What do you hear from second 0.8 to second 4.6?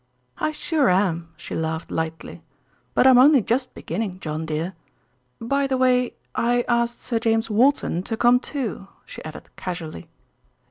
am," she laughed lightly, "but I'm only just beginning, John